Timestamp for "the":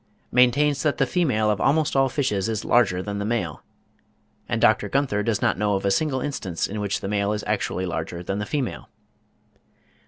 0.97-1.05, 3.19-3.23, 7.01-7.07, 8.39-8.47